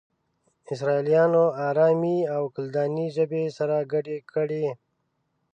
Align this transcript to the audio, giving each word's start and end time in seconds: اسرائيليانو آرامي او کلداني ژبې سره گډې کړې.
اسرائيليانو 0.73 1.43
آرامي 1.69 2.17
او 2.35 2.43
کلداني 2.55 3.07
ژبې 3.15 3.43
سره 3.57 3.75
گډې 3.91 4.17
کړې. 4.31 4.67